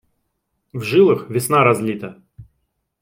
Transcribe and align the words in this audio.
В 0.73 0.81
жилах 0.83 1.29
весна 1.29 1.63
разлита. 1.63 2.21